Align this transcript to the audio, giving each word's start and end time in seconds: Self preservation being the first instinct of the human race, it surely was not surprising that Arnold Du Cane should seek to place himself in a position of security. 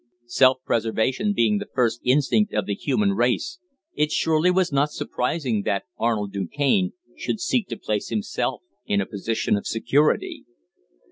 Self 0.25 0.57
preservation 0.65 1.31
being 1.31 1.59
the 1.59 1.69
first 1.75 2.01
instinct 2.03 2.55
of 2.55 2.65
the 2.65 2.73
human 2.73 3.11
race, 3.13 3.59
it 3.93 4.11
surely 4.11 4.49
was 4.49 4.71
not 4.71 4.89
surprising 4.89 5.61
that 5.61 5.83
Arnold 5.99 6.33
Du 6.33 6.47
Cane 6.47 6.93
should 7.15 7.39
seek 7.39 7.67
to 7.67 7.77
place 7.77 8.07
himself 8.09 8.63
in 8.87 8.99
a 8.99 9.05
position 9.05 9.55
of 9.55 9.67
security. 9.67 10.43